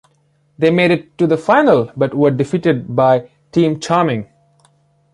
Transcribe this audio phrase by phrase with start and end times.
[0.57, 4.27] They made it to the final but were defeated by "Team Charming".